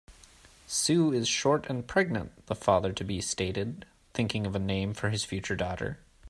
"Sue 0.65 1.13
is 1.13 1.27
short 1.27 1.69
and 1.69 1.85
pregnant", 1.87 2.47
the 2.47 2.55
father-to-be 2.55 3.21
stated, 3.21 3.85
thinking 4.15 4.47
of 4.47 4.55
a 4.55 4.57
name 4.57 4.95
for 4.95 5.11
his 5.11 5.23
future 5.23 5.55
daughter. 5.55 5.99